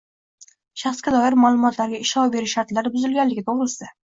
shaxsga 0.83 1.13
doir 1.17 1.37
ma’lumotlarga 1.43 2.01
ishlov 2.07 2.35
berish 2.37 2.59
shartlari 2.59 2.95
buzilganligi 2.99 3.49
to‘g‘risida 3.53 3.97